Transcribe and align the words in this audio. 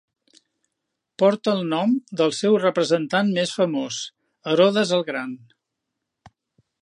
Porta 1.23 1.53
el 1.57 1.61
nom 1.73 1.93
del 2.21 2.33
seu 2.37 2.57
representant 2.63 3.31
més 3.35 3.55
famós, 3.59 4.01
Herodes 4.53 4.95
el 4.99 5.07
Gran. 5.13 5.35